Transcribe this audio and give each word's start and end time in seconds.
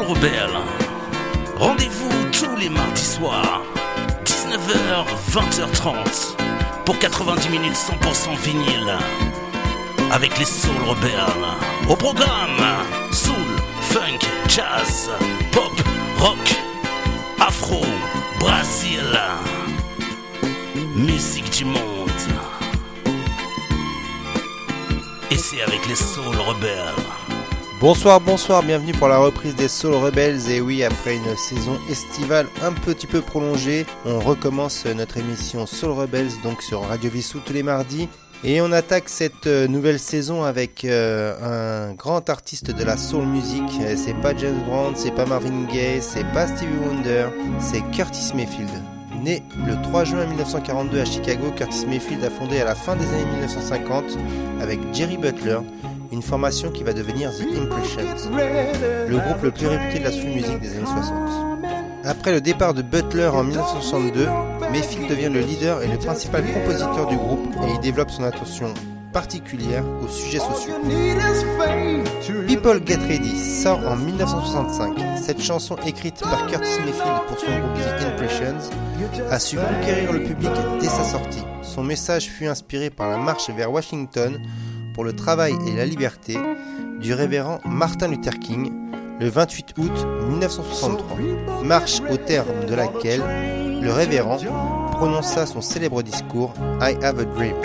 Soul 0.00 0.16
Rebelle. 0.16 0.56
Rendez-vous 1.58 2.08
tous 2.32 2.56
les 2.56 2.70
mardis 2.70 3.04
soirs, 3.04 3.60
19h, 4.24 5.04
20h30, 5.30 6.36
pour 6.86 6.98
90 6.98 7.48
minutes 7.50 7.74
100% 7.74 8.34
vinyle. 8.38 8.96
Avec 10.10 10.38
les 10.38 10.46
Soul 10.46 10.76
Rebelles. 10.86 11.44
Au 11.88 11.96
programme, 11.96 12.64
soul, 13.12 13.34
funk, 13.82 14.20
jazz, 14.48 15.10
pop, 15.52 15.72
rock, 16.18 16.56
afro, 17.38 17.82
Brésil. 18.38 19.18
Musique 20.94 21.50
du 21.50 21.66
monde. 21.66 22.10
Et 25.30 25.36
c'est 25.36 25.60
avec 25.60 25.86
les 25.86 25.96
Soul 25.96 26.36
Rebelles. 26.38 27.19
Bonsoir, 27.80 28.20
bonsoir, 28.20 28.62
bienvenue 28.62 28.92
pour 28.92 29.08
la 29.08 29.16
reprise 29.16 29.56
des 29.56 29.66
Soul 29.66 29.94
Rebels. 29.94 30.50
Et 30.50 30.60
oui, 30.60 30.84
après 30.84 31.16
une 31.16 31.34
saison 31.34 31.78
estivale 31.88 32.46
un 32.62 32.72
petit 32.72 33.06
peu 33.06 33.22
prolongée, 33.22 33.86
on 34.04 34.20
recommence 34.20 34.84
notre 34.84 35.16
émission 35.16 35.64
Soul 35.64 35.92
Rebels, 35.92 36.28
donc 36.42 36.60
sur 36.60 36.82
Radio 36.82 37.10
Vissou 37.10 37.40
tous 37.40 37.54
les 37.54 37.62
mardis. 37.62 38.06
Et 38.44 38.60
on 38.60 38.70
attaque 38.70 39.08
cette 39.08 39.46
nouvelle 39.46 39.98
saison 39.98 40.44
avec 40.44 40.84
euh, 40.84 41.88
un 41.88 41.94
grand 41.94 42.28
artiste 42.28 42.70
de 42.70 42.84
la 42.84 42.98
soul 42.98 43.24
music. 43.24 43.64
C'est 43.96 44.20
pas 44.20 44.36
James 44.36 44.60
Brown, 44.66 44.92
c'est 44.94 45.14
pas 45.14 45.24
Marvin 45.24 45.64
Gaye, 45.72 46.02
c'est 46.02 46.30
pas 46.34 46.48
Stevie 46.48 46.76
Wonder, 46.84 47.28
c'est 47.60 47.80
Curtis 47.92 48.32
Mayfield. 48.34 48.70
Né 49.22 49.42
le 49.66 49.80
3 49.80 50.04
juin 50.04 50.26
1942 50.26 51.00
à 51.00 51.04
Chicago, 51.06 51.50
Curtis 51.56 51.86
Mayfield 51.86 52.22
a 52.24 52.30
fondé 52.30 52.60
à 52.60 52.64
la 52.66 52.74
fin 52.74 52.94
des 52.94 53.06
années 53.06 53.30
1950 53.32 54.18
avec 54.60 54.80
Jerry 54.92 55.16
Butler 55.16 55.60
une 56.12 56.22
formation 56.22 56.70
qui 56.70 56.82
va 56.82 56.92
devenir 56.92 57.30
The 57.30 57.42
Impressions, 57.62 58.30
le 59.08 59.18
groupe 59.18 59.42
le 59.42 59.50
plus 59.50 59.66
réputé 59.66 59.98
de 60.00 60.04
la 60.04 60.12
soul 60.12 60.30
music 60.30 60.58
des 60.60 60.76
années 60.76 60.86
60. 60.86 61.40
Après 62.04 62.32
le 62.32 62.40
départ 62.40 62.74
de 62.74 62.82
Butler 62.82 63.26
en 63.26 63.44
1962, 63.44 64.26
Mayfield 64.72 65.08
devient 65.08 65.28
le 65.32 65.40
leader 65.40 65.82
et 65.82 65.88
le 65.88 65.98
principal 65.98 66.44
compositeur 66.52 67.06
du 67.06 67.16
groupe 67.16 67.46
et 67.62 67.72
il 67.74 67.80
développe 67.80 68.10
son 68.10 68.24
attention 68.24 68.72
particulière 69.12 69.84
aux 70.02 70.08
sujets 70.08 70.38
sociaux. 70.38 70.74
People 72.46 72.80
Get 72.86 72.98
Ready 73.08 73.36
sort 73.36 73.80
en 73.86 73.96
1965. 73.96 74.94
Cette 75.20 75.42
chanson 75.42 75.76
écrite 75.86 76.20
par 76.20 76.46
Curtis 76.46 76.80
Mayfield 76.84 77.26
pour 77.28 77.38
son 77.38 77.58
groupe 77.58 77.74
The 77.74 78.04
Impressions 78.04 78.70
a 79.30 79.38
su 79.38 79.56
conquérir 79.56 80.12
le 80.12 80.22
public 80.22 80.50
dès 80.80 80.88
sa 80.88 81.04
sortie. 81.04 81.42
Son 81.62 81.82
message 81.82 82.28
fut 82.28 82.46
inspiré 82.46 82.90
par 82.90 83.10
la 83.10 83.18
marche 83.18 83.50
vers 83.50 83.70
Washington 83.70 84.40
le 85.04 85.14
travail 85.14 85.54
et 85.66 85.76
la 85.76 85.86
liberté 85.86 86.36
du 87.00 87.14
révérend 87.14 87.60
Martin 87.64 88.08
Luther 88.08 88.38
King 88.38 88.72
le 89.20 89.28
28 89.28 89.74
août 89.78 90.06
1963, 90.28 91.62
marche 91.62 92.00
au 92.10 92.16
terme 92.16 92.64
de 92.66 92.74
laquelle 92.74 93.22
le 93.82 93.92
révérend 93.92 94.38
prononça 94.92 95.46
son 95.46 95.60
célèbre 95.60 96.02
discours 96.02 96.54
I 96.80 96.96
Have 97.02 97.20
a 97.20 97.24
Dream. 97.24 97.56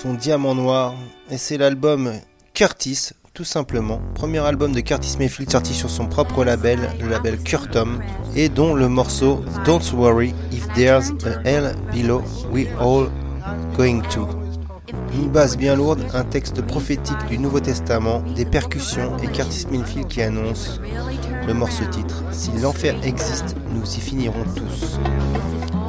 Son 0.00 0.14
diamant 0.14 0.54
noir, 0.54 0.94
et 1.28 1.38
c'est 1.38 1.58
l'album 1.58 2.12
Curtis, 2.54 3.10
tout 3.34 3.42
simplement. 3.42 4.00
Premier 4.14 4.38
album 4.38 4.72
de 4.72 4.78
Curtis 4.78 5.16
Mayfield 5.18 5.50
sorti 5.50 5.74
sur 5.74 5.90
son 5.90 6.06
propre 6.06 6.44
label, 6.44 6.78
le 7.00 7.08
label 7.08 7.36
Curtom, 7.38 7.98
et 8.36 8.48
dont 8.48 8.74
le 8.74 8.88
morceau 8.88 9.42
Don't 9.64 9.82
Worry 9.94 10.34
If 10.52 10.68
There's 10.74 11.10
a 11.26 11.40
Hell 11.44 11.74
Below 11.92 12.22
We 12.52 12.68
All 12.78 13.10
Going 13.76 14.02
To. 14.10 14.28
Une 15.14 15.30
base 15.30 15.56
bien 15.56 15.74
lourde, 15.74 16.04
un 16.14 16.24
texte 16.24 16.62
prophétique 16.62 17.26
du 17.28 17.38
Nouveau 17.38 17.58
Testament, 17.58 18.20
des 18.36 18.44
percussions 18.44 19.16
et 19.18 19.26
Curtis 19.26 19.66
Mayfield 19.68 20.06
qui 20.06 20.22
annonce 20.22 20.80
le 21.44 21.54
morceau 21.54 21.84
titre 21.86 22.22
Si 22.30 22.52
l'enfer 22.52 22.94
existe, 23.02 23.56
nous 23.72 23.82
y 23.82 24.00
finirons 24.00 24.44
tous. 24.54 25.00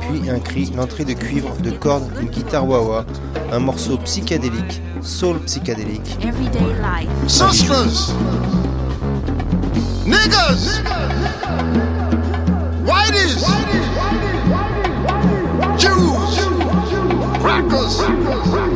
Puis 0.09 0.29
un 0.29 0.39
cri, 0.39 0.71
l'entrée 0.75 1.05
de 1.05 1.13
cuivre, 1.13 1.55
de 1.61 1.71
cordes, 1.71 2.09
une 2.19 2.29
guitare 2.29 2.67
wah 2.67 3.05
un 3.51 3.59
morceau 3.59 3.97
psychédélique, 3.99 4.81
soul 5.01 5.39
psychédélique. 5.41 6.17
Sisters, 7.27 8.13
niggas, 10.05 10.81
whiteys, 12.85 13.45
Jews, 15.77 16.39
crackers. 17.39 18.68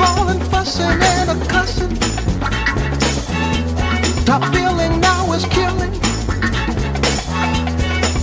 brawling, 0.00 0.40
fussing, 0.50 0.98
and 1.12 1.30
a 1.30 1.36
cussing. 1.46 1.94
Top 4.24 4.42
feeling 4.54 4.98
now 5.00 5.32
is 5.32 5.44
killing. 5.56 5.92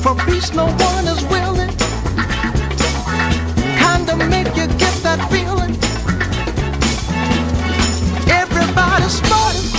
For 0.04 0.16
peace, 0.26 0.50
no 0.54 0.66
one 0.90 1.06
is 1.14 1.24
willing. 1.34 1.72
Kinda 3.84 4.16
make 4.34 4.52
you 4.60 4.68
get 4.84 4.96
that 5.06 5.20
feeling. 5.32 5.74
Everybody's 8.42 9.16
smarting. 9.22 9.77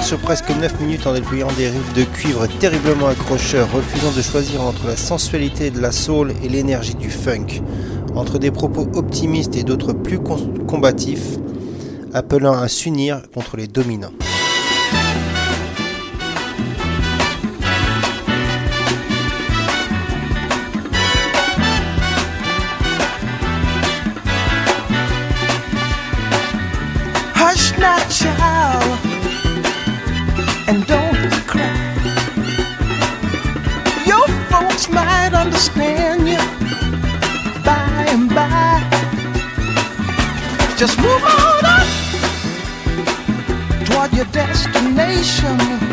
sur 0.00 0.18
presque 0.18 0.48
9 0.48 0.80
minutes 0.80 1.06
en 1.06 1.12
déployant 1.12 1.52
des 1.52 1.68
riffs 1.68 1.92
de 1.92 2.04
cuivre 2.04 2.46
terriblement 2.46 3.08
accrocheurs, 3.08 3.70
refusant 3.70 4.10
de 4.10 4.22
choisir 4.22 4.62
entre 4.62 4.86
la 4.86 4.96
sensualité 4.96 5.70
de 5.70 5.80
la 5.80 5.92
soul 5.92 6.32
et 6.42 6.48
l'énergie 6.48 6.94
du 6.94 7.10
funk. 7.10 7.60
Entre 8.14 8.38
des 8.38 8.50
propos 8.50 8.88
optimistes 8.94 9.54
et 9.54 9.64
d'autres 9.64 9.92
plus 9.92 10.18
combatifs, 10.18 11.36
appelant 12.14 12.54
à 12.54 12.68
s'unir 12.68 13.20
contre 13.34 13.58
les 13.58 13.66
dominants. 13.66 14.12
Just 40.82 40.98
move 40.98 41.22
on 41.22 41.64
up 41.64 41.86
toward 43.86 44.12
your 44.14 44.24
destination. 44.32 45.91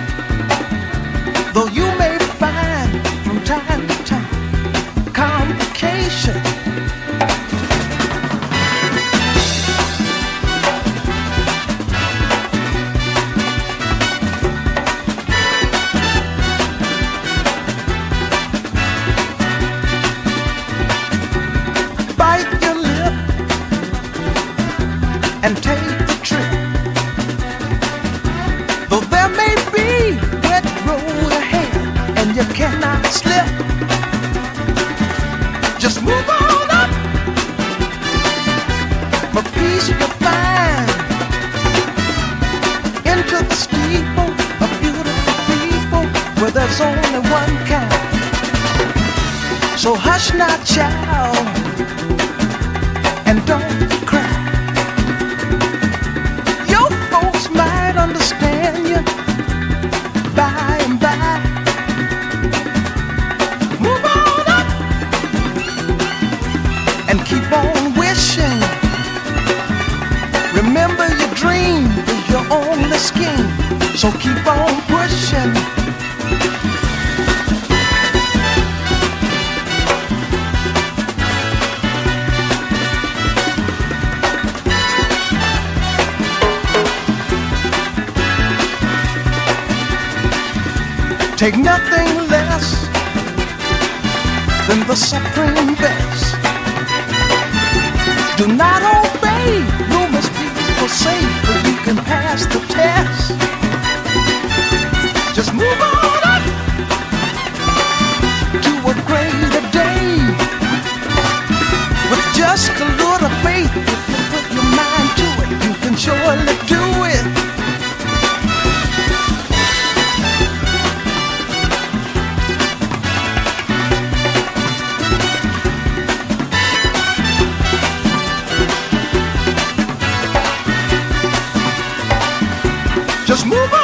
Just 133.29 133.45
move 133.45 133.71
on. 133.73 133.78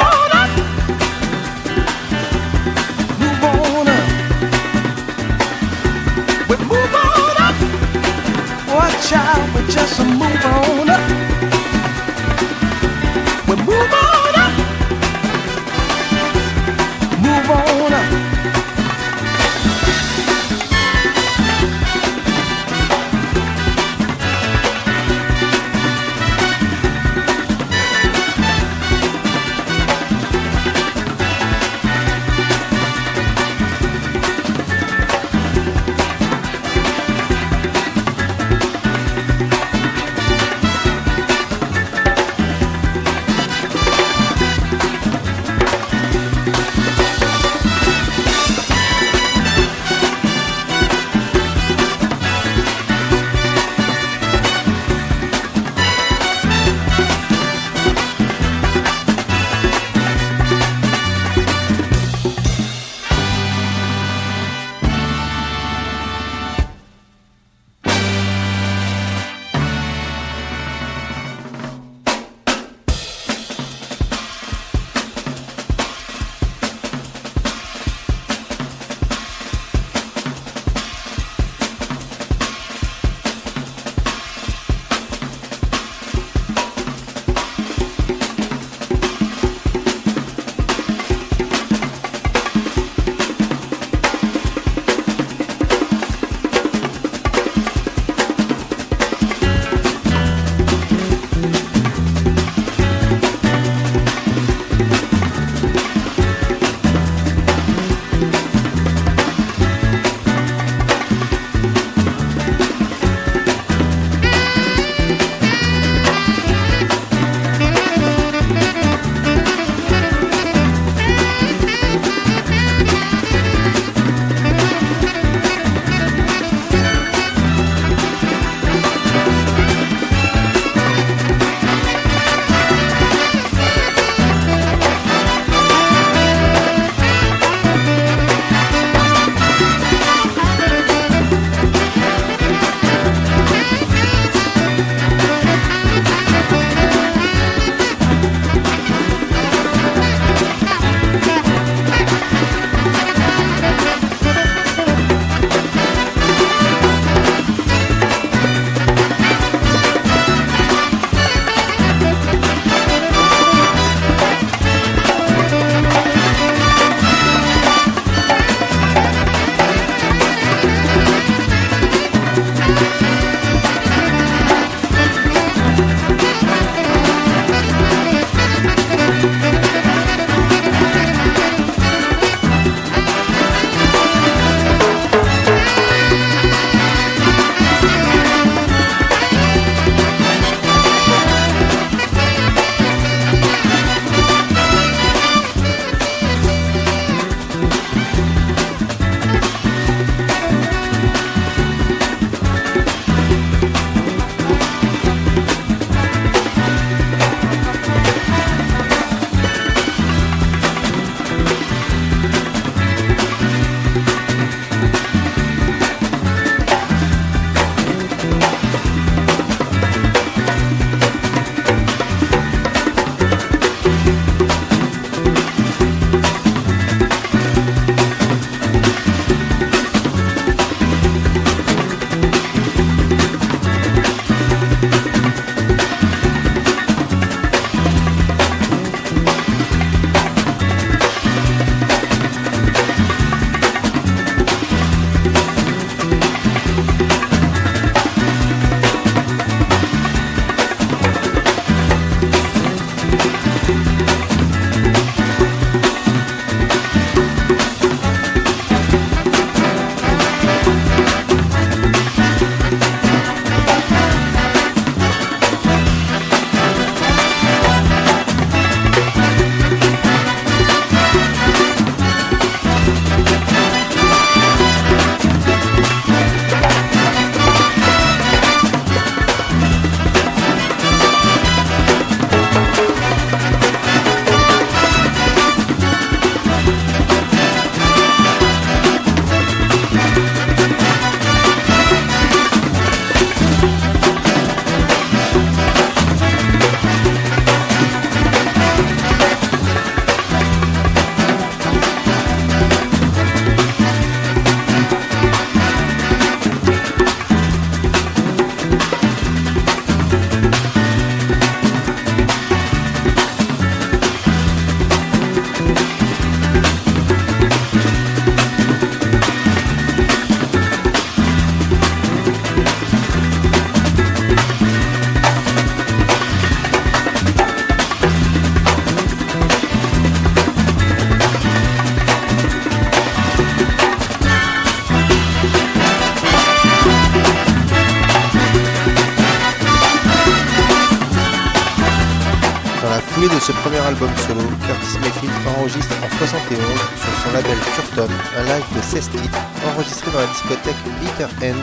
Ce 343.40 343.52
premier 343.52 343.78
album 343.78 344.08
solo, 344.26 344.40
Curtis 344.40 344.98
Mayfield 345.00 345.32
enregistre 345.58 345.94
en 346.02 346.18
71 346.18 346.58
sur 346.58 347.22
son 347.22 347.32
label 347.32 347.58
Curtom 347.74 348.10
un 348.38 348.42
live 348.44 348.64
de 348.74 348.80
16 348.80 349.10
titres 349.10 349.38
enregistré 349.66 350.10
dans 350.10 350.20
la 350.20 350.26
discothèque 350.26 350.76
Bitter 351.00 351.46
End 351.46 351.58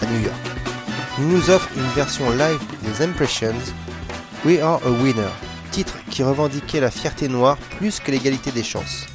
à 0.00 0.06
New 0.06 0.20
York. 0.20 0.34
Il 1.18 1.28
nous 1.28 1.50
offre 1.50 1.68
une 1.76 1.88
version 1.94 2.28
live 2.30 2.58
des 2.82 3.04
Impressions, 3.04 3.54
We 4.44 4.60
Are 4.60 4.80
a 4.84 4.90
Winner, 4.90 5.30
titre 5.70 5.94
qui 6.10 6.22
revendiquait 6.24 6.80
la 6.80 6.90
fierté 6.90 7.28
noire 7.28 7.56
plus 7.78 8.00
que 8.00 8.10
l'égalité 8.10 8.50
des 8.50 8.64
chances. 8.64 9.06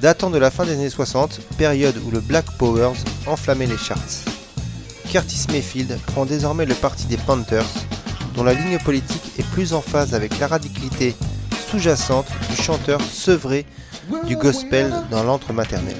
Datant 0.00 0.30
de 0.30 0.38
la 0.38 0.50
fin 0.50 0.64
des 0.64 0.72
années 0.72 0.90
60, 0.90 1.40
période 1.58 2.00
où 2.04 2.10
le 2.10 2.20
Black 2.20 2.46
Powers 2.58 3.02
enflammait 3.26 3.66
les 3.66 3.78
charts. 3.78 4.24
Curtis 5.10 5.46
Mayfield 5.50 5.98
prend 6.06 6.24
désormais 6.24 6.66
le 6.66 6.74
parti 6.74 7.06
des 7.06 7.16
Panthers, 7.16 7.64
dont 8.34 8.44
la 8.44 8.52
ligne 8.52 8.78
politique 8.78 9.15
est 9.38 9.50
plus 9.50 9.72
en 9.72 9.80
phase 9.80 10.14
avec 10.14 10.38
la 10.38 10.46
radicalité 10.46 11.16
sous-jacente 11.70 12.26
du 12.50 12.56
chanteur 12.56 13.00
sevré 13.00 13.66
du 14.24 14.36
gospel 14.36 14.92
dans 15.10 15.24
l'antre 15.24 15.52
maternel. 15.52 15.96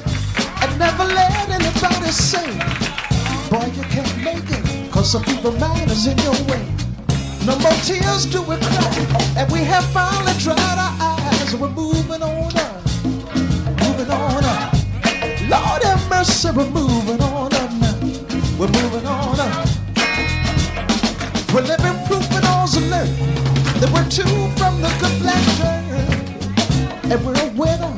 That 23.81 23.91
we're 23.93 24.09
two 24.09 24.25
from 24.57 24.81
the 24.81 24.91
good 25.01 25.17
black 25.21 25.43
church, 25.59 27.11
and 27.11 27.25
we're 27.25 27.37
a 27.37 27.49
winner. 27.53 27.93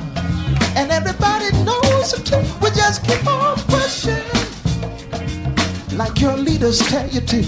And 0.76 0.90
everybody 0.90 1.50
knows 1.64 2.12
it 2.14 2.24
too. 2.26 2.42
We 2.60 2.70
just 2.70 3.04
keep 3.04 3.26
on 3.26 3.56
pushing. 3.68 4.24
Like 5.96 6.20
your 6.20 6.36
leaders 6.36 6.78
tell 6.78 7.08
you 7.08 7.20
to. 7.20 7.40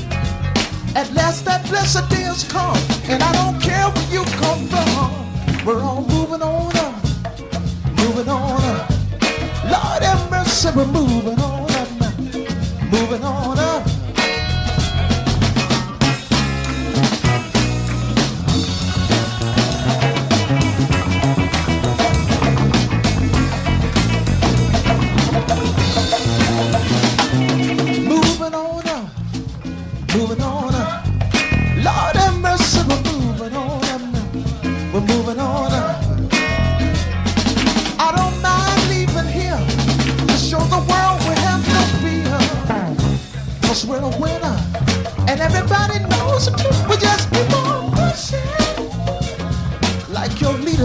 At 0.97 1.13
last 1.15 1.45
that 1.45 1.65
blessed 1.69 2.09
day 2.11 2.23
has 2.23 2.45
come. 2.45 2.77
And 3.05 3.23
I 3.23 3.33
don't 3.33 3.61
care 3.61 3.89
where 3.89 4.11
you 4.11 4.25
come 4.43 4.67
from. 4.67 5.65
We're 5.65 5.83
all 5.83 6.03
moving 6.03 6.43
on 6.43 6.77
up. 6.77 6.95
Moving 7.99 8.29
on 8.29 8.63
up. 8.63 8.91
Lord 9.65 10.03
have 10.03 10.31
mercy, 10.31 10.69
we're 10.75 10.87
moving 10.87 11.39
on 11.39 11.71
up. 11.71 12.19
Moving 12.91 13.25
on 13.25 13.59
up. 13.59 13.90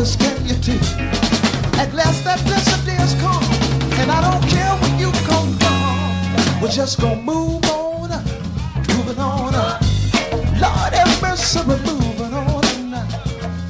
Leaders 0.05 0.15
tell 0.17 0.41
you 0.41 0.55
to. 0.55 0.71
At 1.79 1.93
last 1.93 2.23
that 2.25 2.43
blessed 2.45 2.85
day 2.85 2.93
has 2.93 3.15
come, 3.15 3.43
and 3.99 4.11
I 4.11 4.21
don't 4.21 4.47
care 4.47 4.69
where 4.77 4.99
you 4.99 5.11
come 5.25 5.57
from. 5.57 6.61
We're 6.61 6.69
just 6.69 7.01
gonna 7.01 7.21
move 7.21 7.65
on, 7.65 8.09
moving 8.87 9.17
on. 9.17 9.53
Lord 10.61 10.93
have 10.93 11.21
mercy, 11.21 11.59
we're 11.67 11.77
moving 11.77 12.33
on. 12.33 12.61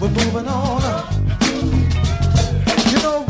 We're 0.01 0.09
moving 0.09 0.47
on. 0.47 0.81
You 2.91 2.97
know, 3.01 3.25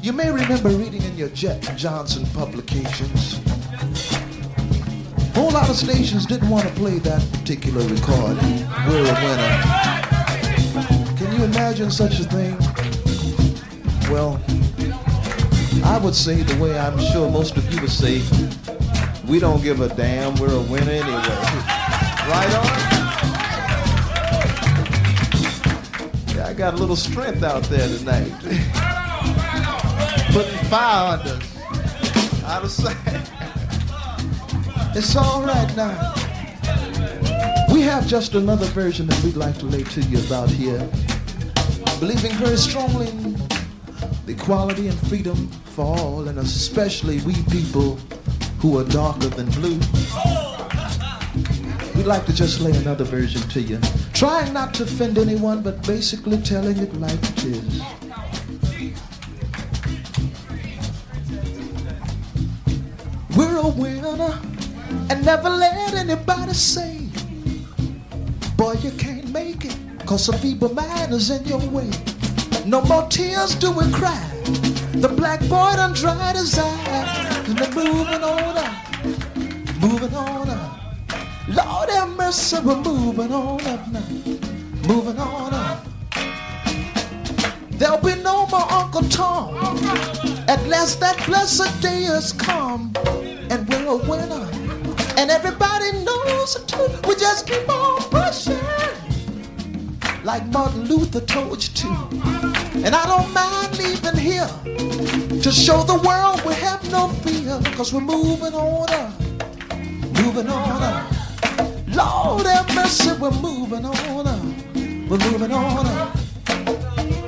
you 0.00 0.12
may 0.12 0.30
remember 0.30 0.68
reading 0.68 1.02
in 1.02 1.16
your 1.16 1.30
Jet 1.30 1.60
Johnson 1.76 2.24
publications. 2.34 3.40
A 5.18 5.40
whole 5.40 5.50
lot 5.50 5.68
of 5.68 5.76
stations 5.76 6.24
didn't 6.24 6.50
want 6.50 6.68
to 6.68 6.74
play 6.74 6.98
that 7.00 7.20
particular 7.32 7.84
recording. 7.88 8.64
We're 8.86 9.10
a 9.10 9.14
winner. 9.24 9.97
You 11.38 11.44
imagine 11.44 11.88
such 11.88 12.18
a 12.18 12.24
thing? 12.24 12.58
Well, 14.10 14.42
I 15.84 15.96
would 16.02 16.16
say 16.16 16.42
the 16.42 16.60
way 16.60 16.76
I'm 16.76 16.98
sure 16.98 17.30
most 17.30 17.56
of 17.56 17.72
you 17.72 17.80
would 17.80 17.92
say, 17.92 18.22
we 19.28 19.38
don't 19.38 19.62
give 19.62 19.80
a 19.80 19.88
damn, 19.88 20.34
we're 20.40 20.52
a 20.52 20.60
winner 20.62 20.90
anyway. 20.90 21.06
Right 22.28 22.54
on? 22.56 22.66
Yeah, 26.34 26.48
I 26.48 26.54
got 26.54 26.74
a 26.74 26.76
little 26.76 26.96
strength 26.96 27.44
out 27.44 27.62
there 27.64 27.86
tonight. 27.86 28.32
Putting 30.32 30.58
fire 30.66 31.18
under 31.18 31.34
us. 31.34 31.56
Out 32.42 32.64
of 32.64 32.70
sight. 32.72 32.96
It's 34.96 35.14
all 35.14 35.42
right 35.44 35.76
now. 35.76 36.14
We 37.72 37.82
have 37.82 38.08
just 38.08 38.34
another 38.34 38.66
version 38.66 39.06
that 39.06 39.22
we'd 39.22 39.36
like 39.36 39.56
to 39.58 39.66
lay 39.66 39.84
to 39.84 40.00
you 40.00 40.18
about 40.26 40.50
here. 40.50 40.90
Believing 42.00 42.32
very 42.34 42.56
strongly 42.56 43.08
in 43.08 43.34
the 44.24 44.32
equality 44.32 44.86
and 44.86 44.96
freedom 45.08 45.48
for 45.74 45.84
all, 45.84 46.28
and 46.28 46.38
especially 46.38 47.20
we 47.22 47.34
people 47.50 47.96
who 48.60 48.78
are 48.78 48.84
darker 48.84 49.26
than 49.26 49.50
blue. 49.50 49.80
We'd 51.96 52.06
like 52.06 52.24
to 52.26 52.32
just 52.32 52.60
lay 52.60 52.70
another 52.70 53.02
version 53.02 53.42
to 53.48 53.60
you. 53.60 53.80
Trying 54.12 54.52
not 54.52 54.74
to 54.74 54.84
offend 54.84 55.18
anyone, 55.18 55.60
but 55.60 55.84
basically 55.88 56.38
telling 56.38 56.78
it 56.78 56.94
like 57.00 57.18
it 57.20 57.44
is. 57.44 57.82
We're 63.36 63.56
a 63.56 63.68
winner, 63.68 64.38
and 65.10 65.24
never 65.24 65.50
let 65.50 65.94
anybody 65.94 66.52
say, 66.54 67.08
Boy, 68.56 68.74
you 68.74 68.92
can't 68.92 69.17
cause 70.08 70.30
a 70.30 70.38
feeble 70.38 70.72
mind 70.72 71.12
is 71.12 71.28
in 71.28 71.44
your 71.44 71.60
way. 71.68 71.90
No 72.64 72.80
more 72.80 73.06
tears 73.08 73.54
do 73.54 73.70
we 73.70 73.84
cry. 73.92 74.26
The 74.94 75.08
black 75.08 75.40
boy 75.40 75.72
done 75.76 75.92
dried 75.92 76.34
his 76.34 76.58
eyes. 76.58 77.46
And 77.46 77.58
they're 77.58 77.74
moving 77.74 78.24
on 78.24 78.56
up, 78.56 79.04
moving 79.82 80.14
on 80.14 80.48
up. 80.48 80.80
Lord 81.48 81.90
have 81.90 82.16
mercy, 82.16 82.56
we're 82.64 82.80
moving 82.80 83.32
on 83.32 83.60
up 83.66 83.86
now. 83.92 84.08
Moving 84.88 85.18
on 85.18 85.52
up. 85.52 85.86
There'll 87.72 87.98
be 87.98 88.14
no 88.22 88.46
more 88.46 88.72
Uncle 88.72 89.02
Tom. 89.10 89.56
At 90.48 90.66
last 90.68 91.00
that 91.00 91.22
blessed 91.26 91.82
day 91.82 92.04
has 92.04 92.32
come. 92.32 92.94
And 93.50 93.68
we're 93.68 93.86
a 93.86 93.96
winner. 93.96 94.48
And 95.18 95.30
everybody 95.30 95.92
knows 96.02 96.56
it 96.56 96.66
too. 96.66 96.88
We 97.06 97.14
just 97.16 97.46
keep 97.46 97.68
on 97.68 98.00
pushing 98.04 98.97
like 100.24 100.46
Martin 100.46 100.84
Luther 100.84 101.20
told 101.20 101.62
you 101.62 101.74
to. 101.74 101.88
And 102.84 102.94
I 102.94 103.06
don't 103.06 103.32
mind 103.32 103.78
leaving 103.78 104.16
here 104.16 104.48
to 105.42 105.50
show 105.52 105.82
the 105.82 106.00
world 106.06 106.42
we 106.44 106.54
have 106.54 106.82
no 106.90 107.08
fear, 107.08 107.60
cause 107.76 107.92
we're 107.92 108.00
moving 108.00 108.54
on 108.54 108.90
up, 108.90 109.20
moving 110.22 110.48
on 110.48 110.82
up. 110.82 111.12
Lord 111.88 112.46
have 112.46 112.74
mercy, 112.74 113.12
we're 113.12 113.30
moving 113.30 113.84
on 113.84 114.26
up, 114.26 114.42
we're 115.08 115.18
moving 115.18 115.52
on 115.52 115.86
up. 115.86 116.16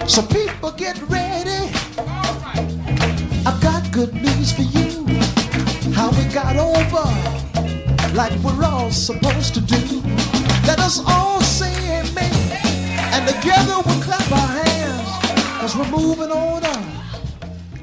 So 0.08 0.22
people 0.22 0.72
get 0.72 1.00
ready. 1.08 1.72
I've 3.46 3.60
got 3.60 3.90
good 3.92 4.12
news 4.14 4.52
for 4.52 4.62
you. 4.62 5.06
How 5.94 6.10
we 6.10 6.24
got 6.32 6.56
over 6.56 7.06
like 8.14 8.32
we're 8.40 8.64
all 8.64 8.90
supposed 8.90 9.54
to 9.54 9.60
do. 9.60 10.02
Let 10.66 10.78
us 10.80 11.00
all 11.06 11.40
say 11.40 11.72
amen. 12.00 12.39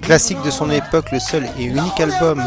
Classique 0.01 0.41
de 0.45 0.51
son 0.51 0.69
époque, 0.69 1.11
le 1.11 1.19
seul 1.19 1.45
et 1.59 1.63
unique 1.65 1.99
album 1.99 2.43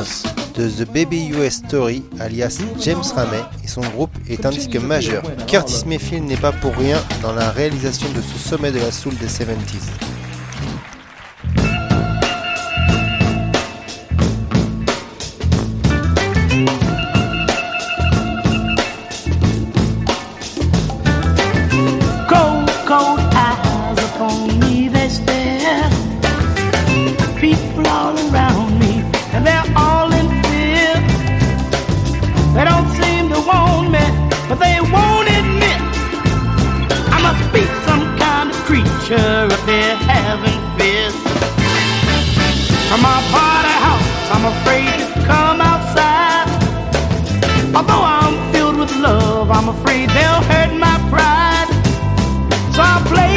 de 0.56 0.68
The 0.68 0.90
Baby 0.90 1.28
US 1.28 1.54
Story, 1.54 2.02
alias 2.18 2.58
James 2.80 3.02
Ramey 3.14 3.42
et 3.62 3.68
son 3.68 3.82
groupe, 3.82 4.10
est 4.28 4.46
un 4.46 4.50
disque 4.50 4.76
majeur. 4.76 5.22
Curtis 5.46 5.84
Mayfield 5.86 6.24
n'est 6.24 6.36
pas 6.36 6.52
pour 6.52 6.74
rien 6.74 6.98
dans 7.22 7.32
la 7.32 7.50
réalisation 7.50 8.08
de 8.10 8.22
ce 8.22 8.48
sommet 8.48 8.72
de 8.72 8.78
la 8.78 8.90
soul 8.90 9.14
des 9.16 9.26
70s. 9.26 10.19
I'm 49.62 49.68
afraid 49.68 50.08
they'll 50.08 50.42
hurt 50.48 50.72
my 50.72 50.96
pride. 51.10 51.68
So 52.72 52.80
I'll 52.80 53.04
play 53.04 53.29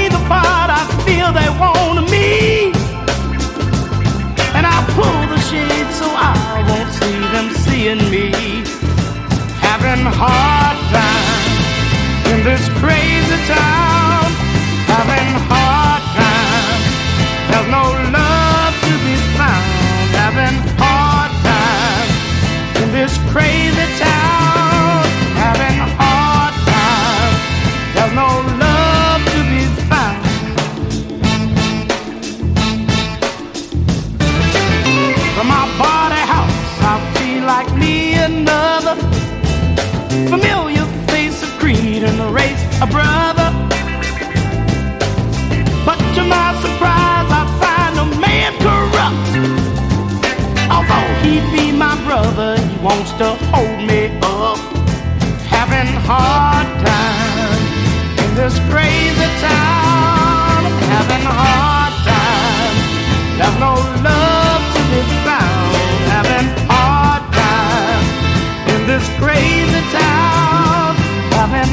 a 42.81 42.87
brother. 42.87 43.49
But 45.85 45.99
to 46.15 46.23
my 46.23 46.49
surprise, 46.63 47.29
I 47.39 47.43
find 47.61 47.93
a 47.99 48.07
man 48.19 48.51
corrupt. 48.63 49.33
Although 50.71 51.09
he 51.23 51.39
be 51.55 51.71
my 51.71 51.95
brother, 52.05 52.57
he 52.57 52.77
wants 52.79 53.11
to 53.13 53.35
hold 53.51 53.79
me 53.89 54.17
up. 54.21 54.59
Having 55.55 55.93
hard 56.07 56.67
time 56.85 57.61
in 58.23 58.35
this 58.35 58.55
crazy 58.71 59.29
town. 59.41 60.59
Having 60.93 61.25
hard 61.25 61.93
time. 62.07 62.75
There's 63.37 63.59
no 63.59 63.73
love 64.07 64.63
to 64.75 64.81
be 64.91 65.01
found. 65.27 65.75
Having 66.15 66.47
hard 66.71 67.23
time 67.33 68.05
in 68.73 68.87
this 68.87 69.05
crazy 69.19 69.81
town. 69.91 70.95
Having 71.37 71.72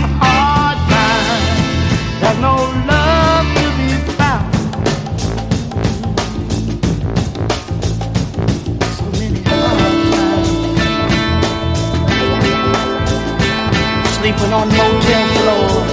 Sleeping 14.40 14.54
on 14.54 14.68
motel 14.68 15.26
floors. 15.36 15.92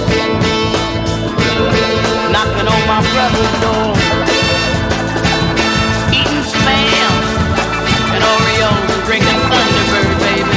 Knocking 2.32 2.68
on 2.74 2.82
my 2.88 3.00
brother's 3.12 3.52
door. 3.60 3.92
Eating 6.16 6.44
spam 6.48 7.12
and 8.14 8.24
Oreos 8.24 8.88
and 8.94 9.02
drinking 9.04 9.40
Thunderbird, 9.50 10.12
baby. 10.24 10.56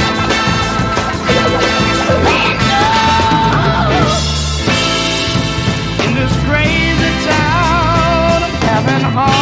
In 6.06 6.10
this 6.14 6.32
crazy 6.48 7.12
town, 7.28 8.42
I'm 8.42 8.54
having 8.64 9.04
a 9.04 9.41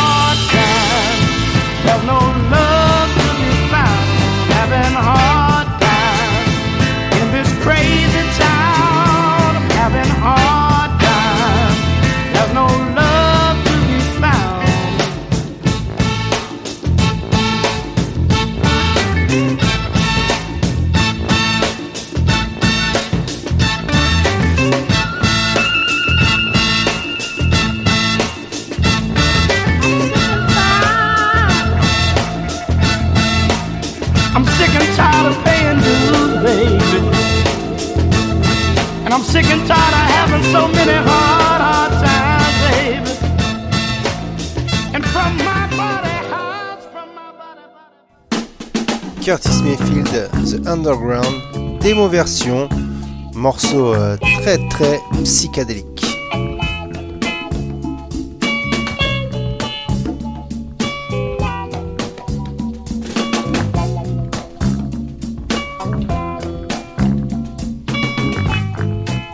Underground, 50.71 51.81
démo 51.81 52.07
version, 52.07 52.69
morceau 53.35 53.93
euh, 53.93 54.17
très 54.41 54.57
très 54.69 55.01
psychédélique. 55.25 56.07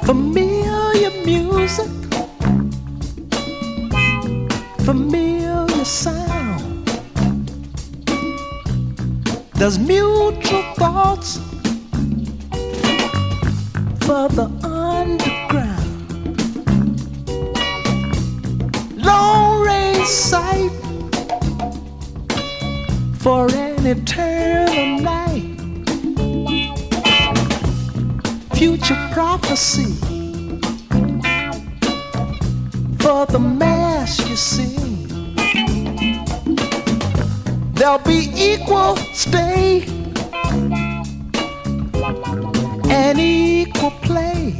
Familiar 0.06 1.12
music, 1.26 1.90
familiar 4.86 5.66
sound. 5.84 6.36
There's 9.58 9.78
mutual 9.78 10.05
equal 43.86 44.00
play. 44.00 44.50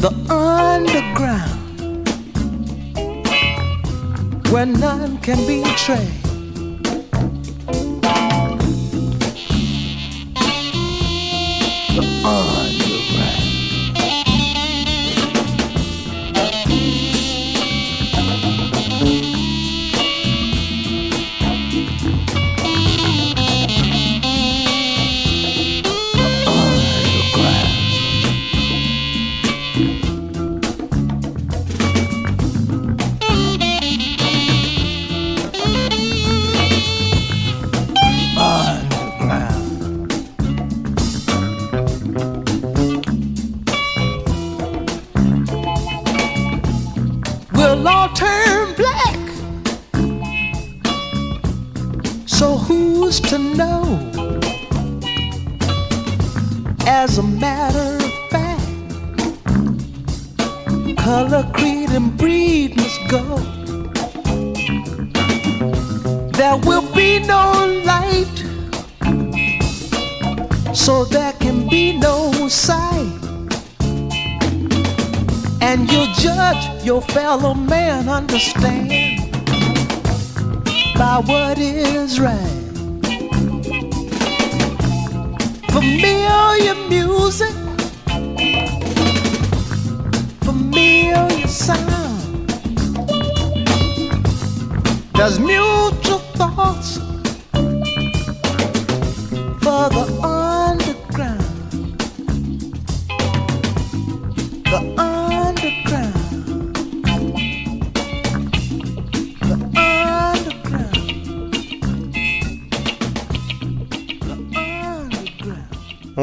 The 0.00 0.10
underground 0.30 2.08
where 4.50 4.66
none 4.66 5.18
can 5.18 5.38
betray. 5.46 6.08
The 11.94 12.02
underground. 12.24 12.59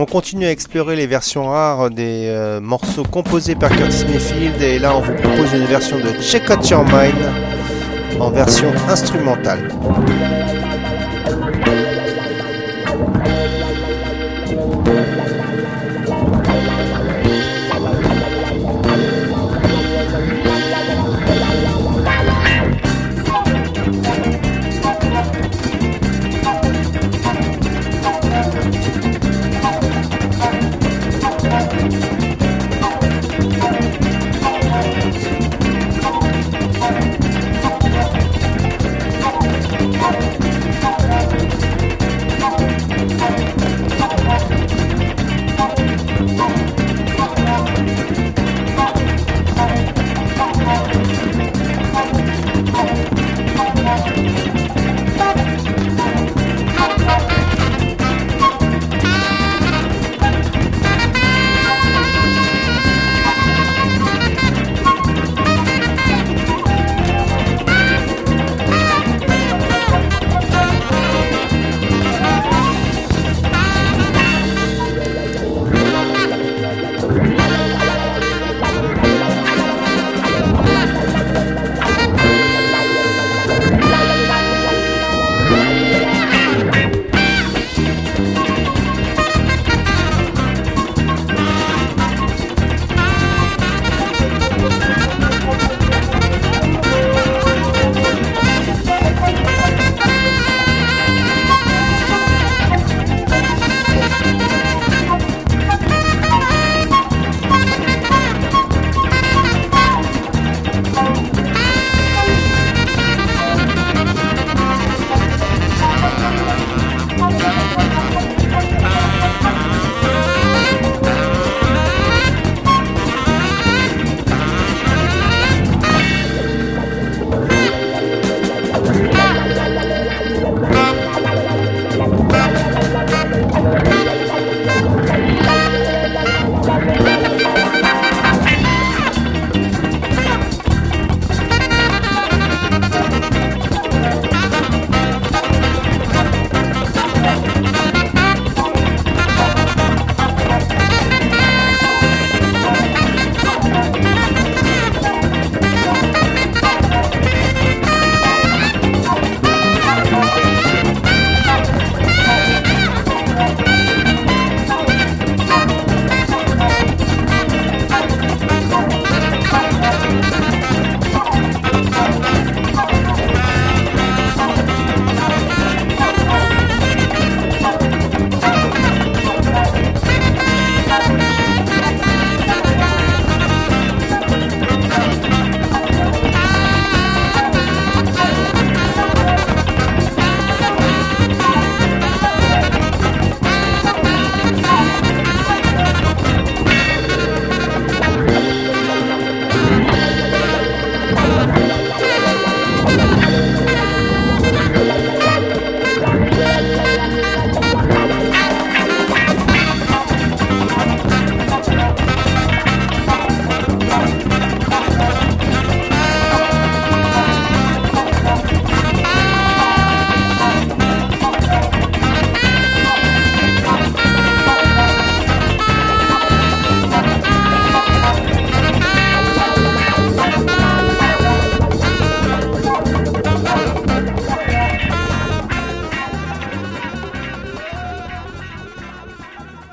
Continue 0.07 0.45
à 0.45 0.51
explorer 0.51 0.95
les 0.95 1.07
versions 1.07 1.45
rares 1.45 1.89
des 1.89 2.27
euh, 2.27 2.59
morceaux 2.61 3.03
composés 3.03 3.55
par 3.55 3.69
Curtis 3.69 4.05
Mayfield 4.05 4.61
et 4.61 4.79
là 4.79 4.95
on 4.95 5.01
vous 5.01 5.13
propose 5.13 5.53
une 5.53 5.65
version 5.65 5.97
de 5.97 6.21
Check 6.21 6.49
Out 6.49 6.69
Your 6.69 6.83
Mind 6.85 7.15
en 8.19 8.29
version 8.31 8.71
instrumentale. 8.89 9.69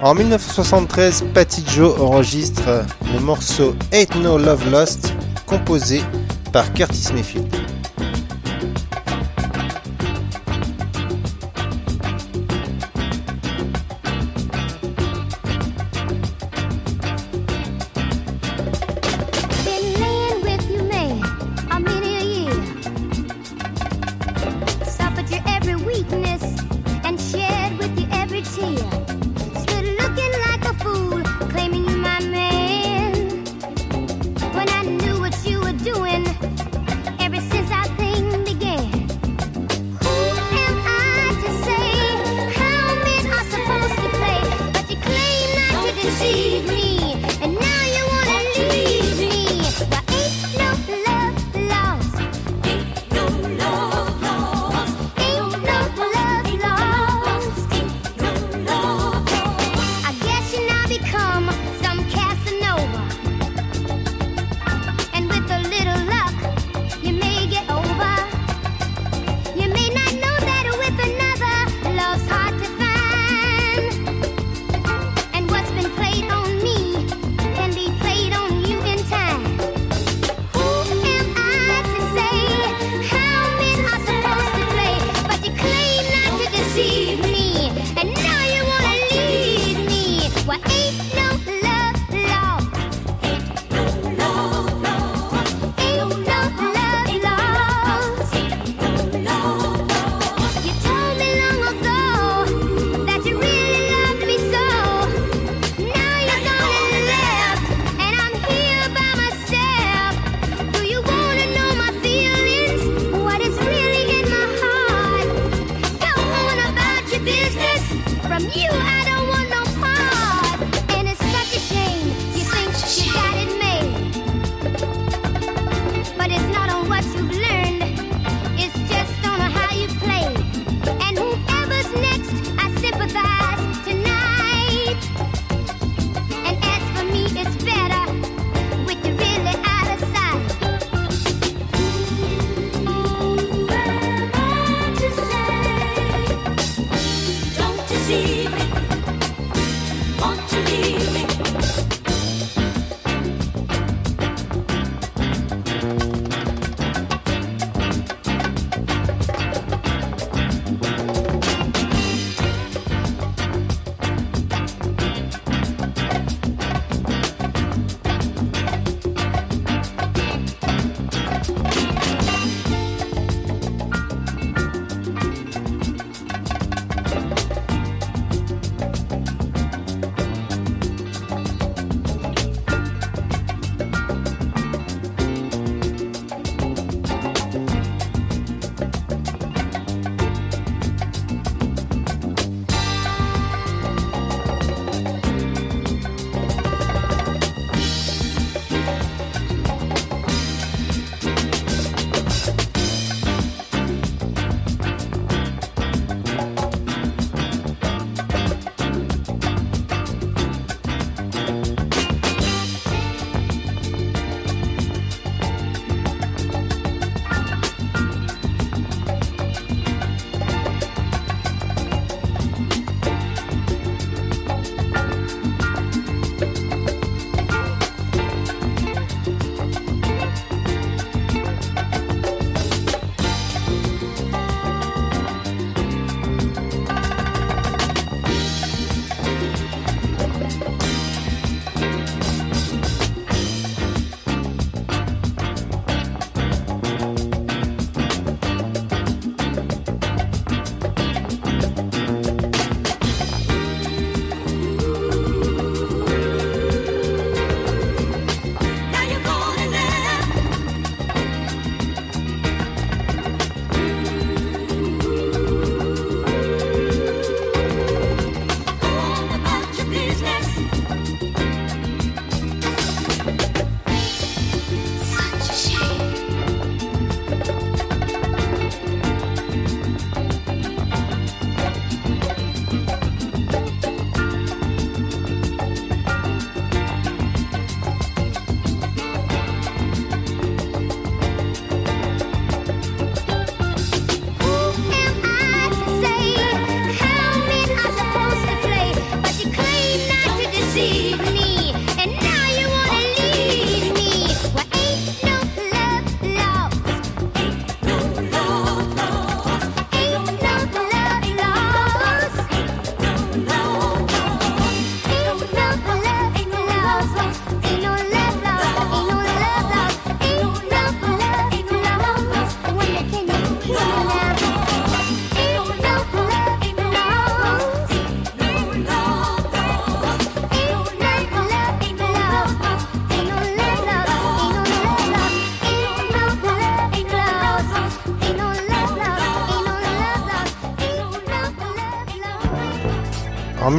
En 0.05 0.15
1973, 0.15 1.25
Patty 1.33 1.65
Joe 1.67 1.99
enregistre 1.99 2.85
le 3.15 3.21
morceau 3.21 3.75
Ain't 3.91 4.15
No 4.17 4.37
Love 4.37 4.71
Lost, 4.71 5.15
composé 5.47 6.03
par 6.53 6.71
Curtis 6.75 7.09
Mayfield. 7.15 7.64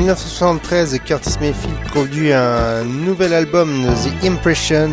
1973, 0.06 1.00
Curtis 1.04 1.34
Mayfield 1.42 1.80
produit 1.88 2.32
un 2.32 2.84
nouvel 2.84 3.34
album, 3.34 3.88
The 4.04 4.24
Impression, 4.24 4.92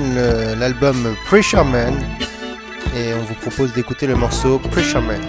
l'album 0.59 1.15
Pressure 1.27 1.67
Man. 1.67 1.95
Et 2.97 3.13
on 3.13 3.23
vous 3.25 3.35
propose 3.35 3.75
d'écouter 3.75 4.07
le 4.07 4.15
morceau 4.15 4.59
Pressure 4.59 5.03
Man. 5.03 5.21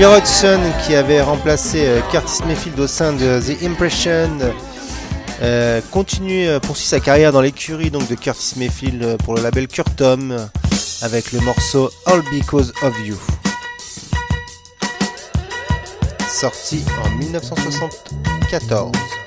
Bill 0.00 0.08
Hodgson 0.08 0.60
qui 0.86 0.94
avait 0.94 1.20
remplacé 1.20 1.86
euh, 1.86 2.00
Curtis 2.10 2.42
Mayfield 2.46 2.80
au 2.80 2.86
sein 2.86 3.12
de 3.12 3.38
The 3.38 3.62
Impression 3.62 4.30
euh, 5.42 5.82
continue, 5.90 6.48
euh, 6.48 6.58
poursuit 6.58 6.86
sa 6.86 7.00
carrière 7.00 7.32
dans 7.32 7.42
l'écurie 7.42 7.90
donc 7.90 8.08
de 8.08 8.14
Curtis 8.14 8.54
Mayfield 8.56 9.18
pour 9.22 9.34
le 9.34 9.42
label 9.42 9.68
Curtom 9.68 10.48
avec 11.02 11.32
le 11.32 11.40
morceau 11.40 11.90
All 12.06 12.22
Because 12.32 12.72
of 12.82 12.94
You. 13.06 13.18
Sorti 16.30 16.82
en 17.04 17.10
1974. 17.18 19.19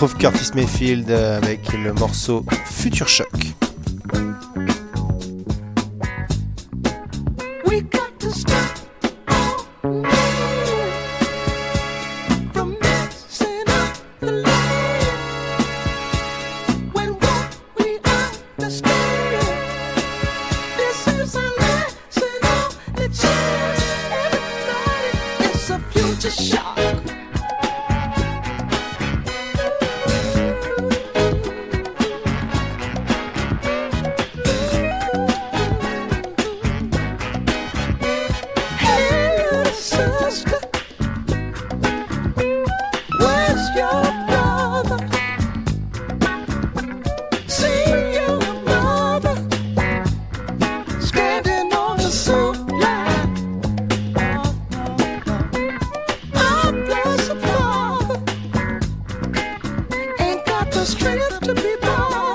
retrouve 0.00 0.16
Curtis 0.16 0.52
Mayfield 0.54 1.10
euh, 1.10 1.36
avec 1.36 1.74
le 1.74 1.92
morceau 1.92 2.42
Future 2.64 3.06
Shock. 3.06 3.39
Straight 60.80 61.20
strength 61.20 61.40
to 61.40 61.54
be 61.54 61.76
born. 61.82 62.29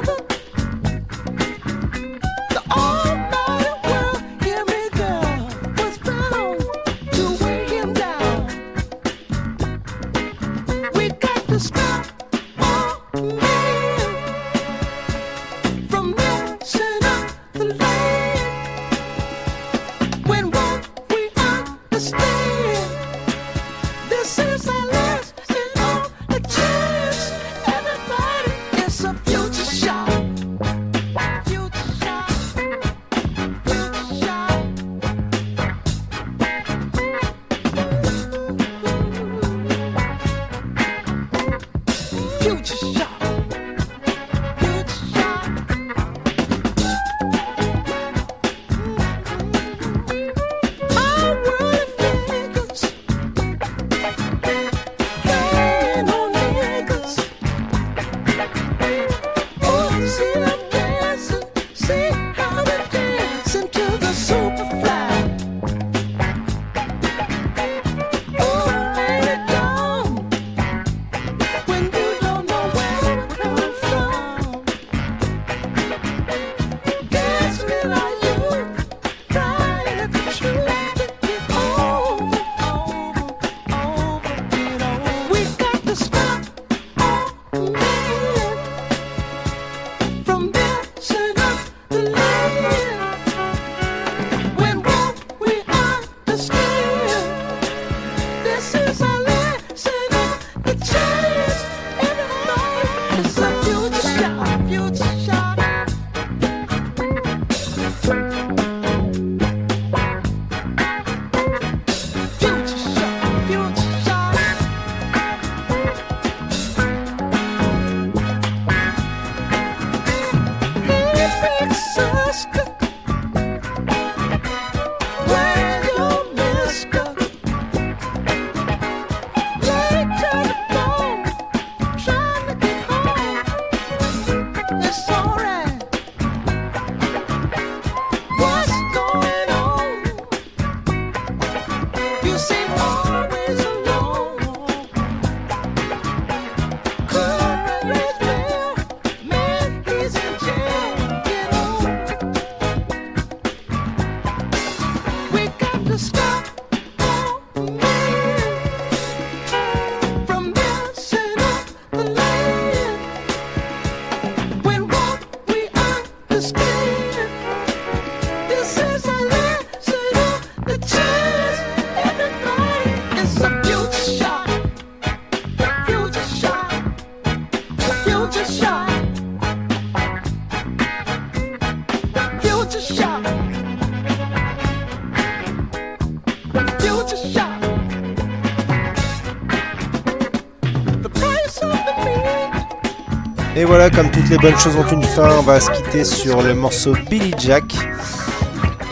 Et 193.66 193.68
voilà, 193.68 193.90
comme 193.90 194.12
toutes 194.12 194.30
les 194.30 194.38
bonnes 194.38 194.56
choses 194.60 194.76
ont 194.76 194.86
une 194.92 195.02
fin, 195.02 195.28
on 195.40 195.42
va 195.42 195.60
se 195.60 195.72
quitter 195.72 196.04
sur 196.04 196.44
le 196.44 196.54
morceau 196.54 196.94
Billy 197.10 197.34
Jack, 197.40 197.74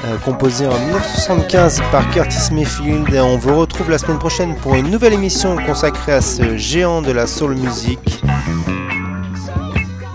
euh, 0.03 0.17
composé 0.26 0.65
en 0.65 0.74
1975 0.80 1.84
par 1.91 2.09
Curtis 2.09 2.51
Mayfield. 2.51 3.13
Et 3.13 3.19
on 3.19 3.38
vous 3.38 3.55
retrouve 3.55 3.91
la 3.91 3.99
semaine 3.99 4.17
prochaine 4.17 4.55
pour 4.55 4.74
une 4.74 4.89
nouvelle 4.89 5.13
émission 5.13 5.57
consacrée 5.57 6.13
à 6.13 6.21
ce 6.21 6.57
géant 6.57 7.03
de 7.03 7.11
la 7.11 7.28
soul 7.28 7.53
music. 7.53 8.24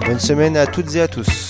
Bonne 0.04 0.18
semaine 0.18 0.56
à 0.56 0.66
toutes 0.66 0.92
et 0.96 1.02
à 1.02 1.06
tous. 1.06 1.47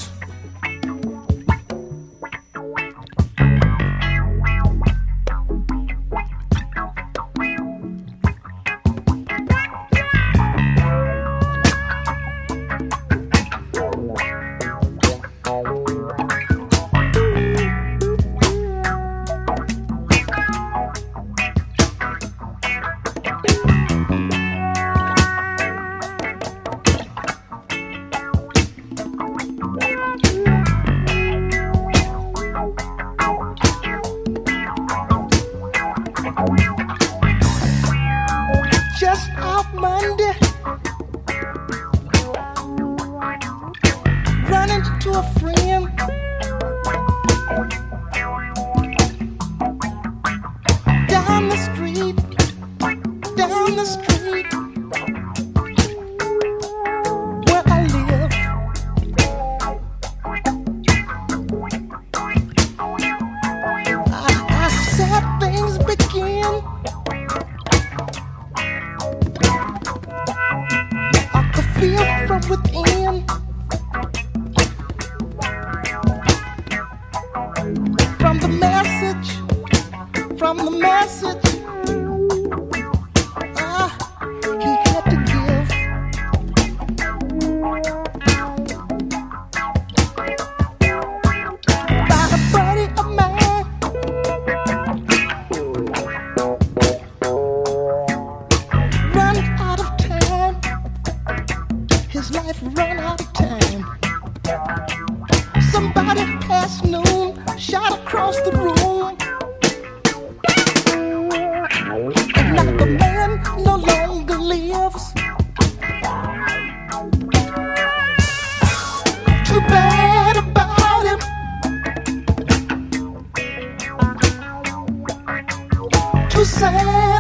o 126.39 126.45
céu. 126.45 127.18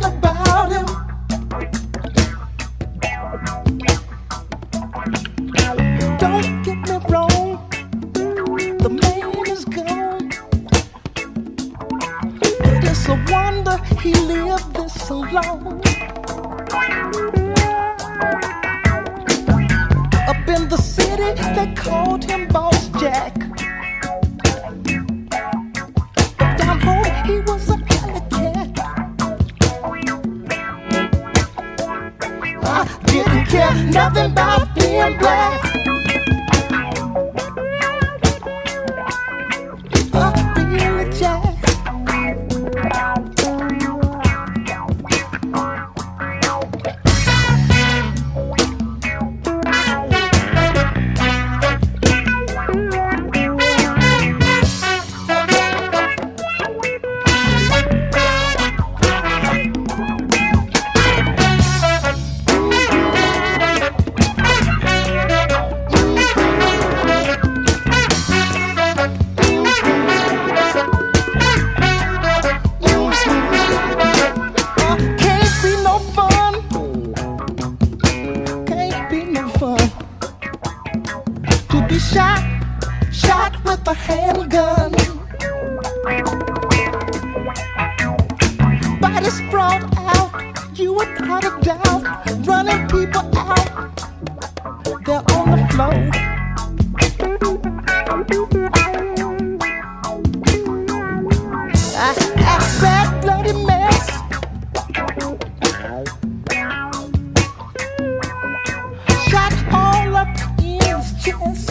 just 111.19 111.68